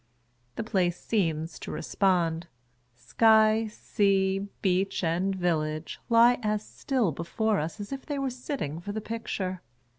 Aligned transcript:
The 0.55 0.63
place 0.63 0.99
seems 0.99 1.59
to 1.59 1.69
respond. 1.69 2.47
Sk'y, 2.97 3.69
sea, 3.69 4.39
beach, 4.63 5.03
and 5.03 5.35
village, 5.35 5.99
lie 6.09 6.39
as 6.41 6.65
still 6.65 7.11
before 7.11 7.59
us 7.59 7.79
as 7.79 7.91
if 7.91 8.07
they 8.07 8.17
were 8.17 8.31
sitting 8.31 8.79
for 8.79 8.93
the 8.93 8.99
picture. 8.99 9.61